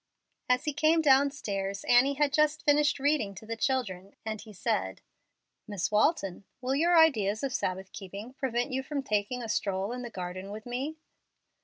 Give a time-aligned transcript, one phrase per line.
[0.49, 4.51] As he came down stairs, Annie had just finished reading to the children, and he
[4.51, 4.99] said,
[5.67, 10.01] "Miss Walton, will your ideas of Sabbath keeping prevent you from taking a stroll in
[10.01, 10.97] the garden with me?"